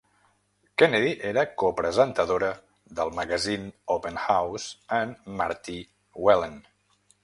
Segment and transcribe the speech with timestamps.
[0.81, 2.49] Kennedy era copresentadora
[3.01, 5.81] del magazín "Open House" amb Marty
[6.25, 6.63] Whelan.